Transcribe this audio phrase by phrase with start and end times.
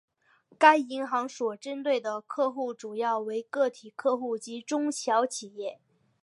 [0.57, 5.79] 该银行所针对的客户主要为个体客户及中小企业。